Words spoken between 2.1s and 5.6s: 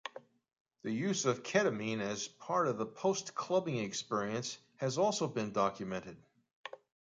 part of a "postclubbing experience" has also been